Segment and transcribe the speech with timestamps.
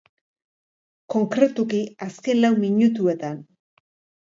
[1.15, 3.39] Konkretuki, azken lau minutuetan.